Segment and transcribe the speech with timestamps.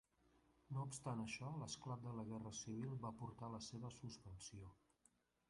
[0.77, 4.75] No obstant això, l'esclat de la Guerra Civil va portar la seva suspensió.